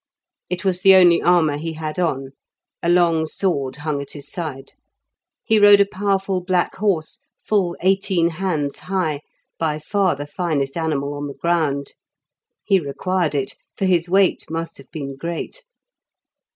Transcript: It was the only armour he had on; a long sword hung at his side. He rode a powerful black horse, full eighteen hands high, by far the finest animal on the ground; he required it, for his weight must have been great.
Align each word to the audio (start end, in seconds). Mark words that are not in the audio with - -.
It 0.49 0.65
was 0.65 0.81
the 0.81 0.95
only 0.95 1.21
armour 1.21 1.57
he 1.57 1.73
had 1.73 1.99
on; 1.99 2.31
a 2.81 2.89
long 2.89 3.27
sword 3.27 3.75
hung 3.75 4.01
at 4.01 4.13
his 4.13 4.31
side. 4.31 4.71
He 5.43 5.59
rode 5.59 5.79
a 5.79 5.85
powerful 5.85 6.41
black 6.43 6.73
horse, 6.77 7.19
full 7.45 7.77
eighteen 7.81 8.29
hands 8.31 8.79
high, 8.79 9.21
by 9.59 9.77
far 9.77 10.15
the 10.15 10.25
finest 10.25 10.75
animal 10.75 11.13
on 11.13 11.27
the 11.27 11.35
ground; 11.35 11.93
he 12.63 12.79
required 12.79 13.35
it, 13.35 13.55
for 13.77 13.85
his 13.85 14.09
weight 14.09 14.49
must 14.49 14.79
have 14.79 14.89
been 14.89 15.15
great. 15.15 15.61